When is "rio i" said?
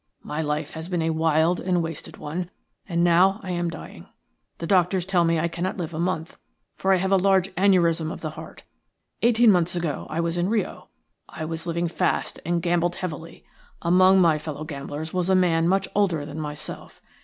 10.49-11.45